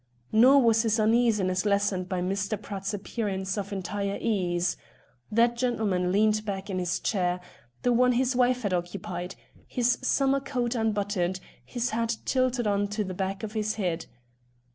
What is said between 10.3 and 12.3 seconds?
coat unbuttoned, his hat